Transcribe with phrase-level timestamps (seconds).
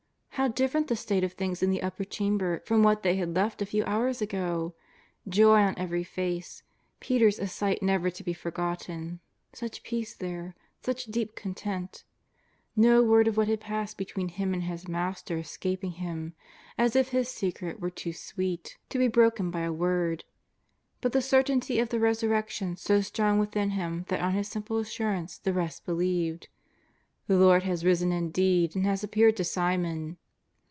[0.35, 3.61] How different the state of things in the Upper Chamber from what they had left
[3.61, 4.73] a few hours ago!
[5.29, 6.63] Joy on every face.
[6.99, 9.19] Peter's a sight never to be forgotten;
[9.53, 12.05] such peace there, such deep con tent.
[12.75, 16.33] 1^0 word of what had passed between him and his Master escaping him,
[16.75, 19.13] as if his secret were too sweet to 382 JESUS OF NAZAKETH.
[19.13, 20.23] be broken by a word,
[21.01, 24.79] but the certainty of the Resurrec tion so strong within him that on his simple
[24.79, 26.47] assurance the rest believed:"
[27.27, 30.17] The Lord has risen indeed, and has appeared to Simon."